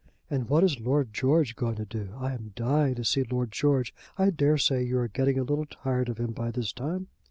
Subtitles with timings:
[0.31, 2.09] and what is Lord George going to do?
[2.19, 3.93] I am dying to see Lord George.
[4.17, 7.05] I dare say you are getting a little tired of him by this time."